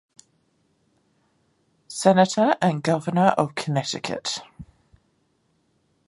Senator 1.87 2.55
and 2.59 2.81
Governor 2.81 3.35
of 3.37 3.53
Connecticut. 3.53 4.39